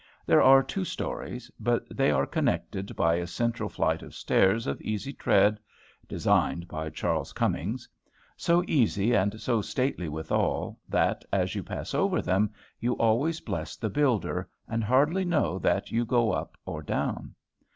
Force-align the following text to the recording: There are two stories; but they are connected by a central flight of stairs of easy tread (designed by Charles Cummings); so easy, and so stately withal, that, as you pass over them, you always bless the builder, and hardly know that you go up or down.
There 0.25 0.41
are 0.41 0.63
two 0.63 0.83
stories; 0.83 1.51
but 1.59 1.85
they 1.95 2.09
are 2.09 2.25
connected 2.25 2.95
by 2.95 3.17
a 3.17 3.27
central 3.27 3.69
flight 3.69 4.01
of 4.01 4.15
stairs 4.15 4.65
of 4.65 4.81
easy 4.81 5.13
tread 5.13 5.59
(designed 6.07 6.67
by 6.67 6.89
Charles 6.89 7.33
Cummings); 7.33 7.87
so 8.35 8.63
easy, 8.67 9.13
and 9.13 9.39
so 9.39 9.61
stately 9.61 10.09
withal, 10.09 10.79
that, 10.89 11.23
as 11.31 11.53
you 11.53 11.61
pass 11.61 11.93
over 11.93 12.19
them, 12.19 12.51
you 12.79 12.93
always 12.93 13.41
bless 13.41 13.75
the 13.75 13.91
builder, 13.91 14.49
and 14.67 14.83
hardly 14.83 15.23
know 15.23 15.59
that 15.59 15.91
you 15.91 16.03
go 16.03 16.31
up 16.31 16.57
or 16.65 16.81
down. 16.81 17.35